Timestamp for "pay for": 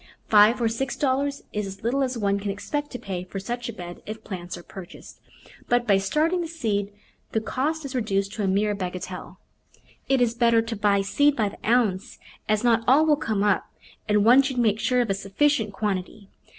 2.97-3.39